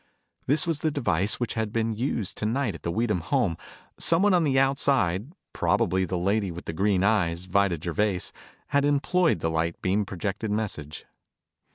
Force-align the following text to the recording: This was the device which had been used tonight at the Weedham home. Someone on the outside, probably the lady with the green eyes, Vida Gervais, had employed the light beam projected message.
This 0.47 0.65
was 0.65 0.79
the 0.79 0.89
device 0.89 1.39
which 1.39 1.53
had 1.53 1.71
been 1.71 1.93
used 1.93 2.35
tonight 2.35 2.73
at 2.73 2.81
the 2.81 2.89
Weedham 2.91 3.19
home. 3.19 3.55
Someone 3.99 4.33
on 4.33 4.43
the 4.43 4.59
outside, 4.59 5.31
probably 5.53 6.05
the 6.05 6.17
lady 6.17 6.49
with 6.49 6.65
the 6.65 6.73
green 6.73 7.03
eyes, 7.03 7.45
Vida 7.45 7.77
Gervais, 7.79 8.31
had 8.69 8.83
employed 8.83 9.41
the 9.41 9.51
light 9.51 9.79
beam 9.83 10.03
projected 10.03 10.49
message. 10.49 11.05